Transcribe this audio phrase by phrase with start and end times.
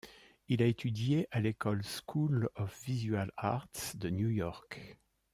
[0.47, 4.97] Il a étudié à l'école School of Visual Arts de New York.